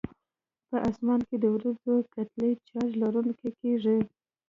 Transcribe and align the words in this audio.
په 0.69 0.77
اسمان 0.89 1.19
کې 1.27 1.35
د 1.39 1.45
وریځو 1.55 1.95
کتلې 2.13 2.49
چارج 2.67 2.91
لرونکي 3.01 3.49
کیږي. 3.59 3.97